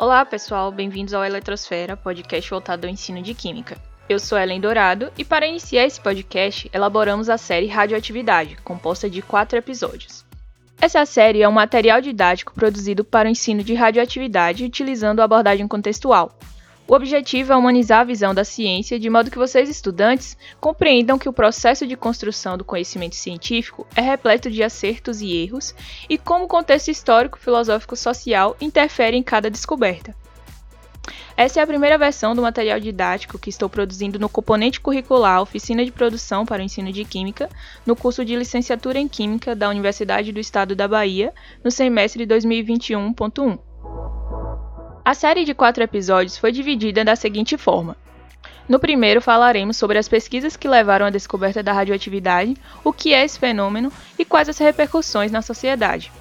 [0.00, 3.76] Olá, pessoal, bem-vindos ao Eletrosfera, podcast voltado ao ensino de Química.
[4.08, 9.20] Eu sou Ellen Dourado e, para iniciar esse podcast, elaboramos a série Radioatividade, composta de
[9.20, 10.24] quatro episódios.
[10.80, 15.66] Essa série é um material didático produzido para o ensino de radioatividade utilizando a abordagem
[15.66, 16.30] contextual,
[16.88, 21.28] o objetivo é humanizar a visão da ciência de modo que vocês, estudantes, compreendam que
[21.28, 25.74] o processo de construção do conhecimento científico é repleto de acertos e erros
[26.08, 30.16] e como o contexto histórico, filosófico social interfere em cada descoberta.
[31.36, 35.84] Essa é a primeira versão do material didático que estou produzindo no componente curricular Oficina
[35.84, 37.50] de Produção para o Ensino de Química,
[37.86, 43.67] no curso de Licenciatura em Química da Universidade do Estado da Bahia, no semestre 2021.1.
[45.08, 47.96] A série de quatro episódios foi dividida da seguinte forma.
[48.68, 53.24] No primeiro, falaremos sobre as pesquisas que levaram à descoberta da radioatividade, o que é
[53.24, 56.12] esse fenômeno e quais as repercussões na sociedade.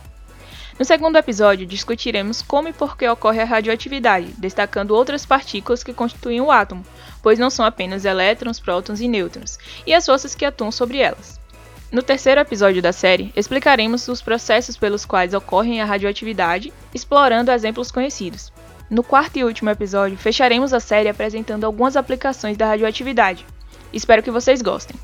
[0.79, 5.93] No segundo episódio, discutiremos como e por que ocorre a radioatividade, destacando outras partículas que
[5.93, 6.85] constituem o átomo,
[7.21, 11.37] pois não são apenas elétrons, prótons e nêutrons, e as forças que atuam sobre elas.
[11.91, 17.91] No terceiro episódio da série, explicaremos os processos pelos quais ocorre a radioatividade, explorando exemplos
[17.91, 18.49] conhecidos.
[18.89, 23.45] No quarto e último episódio, fecharemos a série apresentando algumas aplicações da radioatividade.
[23.91, 24.95] Espero que vocês gostem.